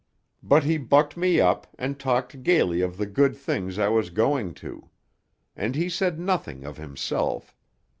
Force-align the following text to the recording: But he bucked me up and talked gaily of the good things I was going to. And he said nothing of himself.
But 0.41 0.63
he 0.63 0.79
bucked 0.79 1.15
me 1.15 1.39
up 1.39 1.67
and 1.77 1.99
talked 1.99 2.41
gaily 2.41 2.81
of 2.81 2.97
the 2.97 3.05
good 3.05 3.35
things 3.35 3.77
I 3.77 3.89
was 3.89 4.09
going 4.09 4.55
to. 4.55 4.89
And 5.55 5.75
he 5.75 5.89
said 5.89 6.19
nothing 6.19 6.63
of 6.65 6.77
himself. 6.77 7.55